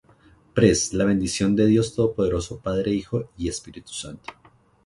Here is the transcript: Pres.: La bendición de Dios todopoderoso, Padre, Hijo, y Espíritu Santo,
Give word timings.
Pres.: 0.55 0.95
La 0.95 1.05
bendición 1.05 1.55
de 1.55 1.67
Dios 1.67 1.93
todopoderoso, 1.93 2.57
Padre, 2.59 2.89
Hijo, 2.91 3.29
y 3.37 3.49
Espíritu 3.49 3.93
Santo, 3.93 4.33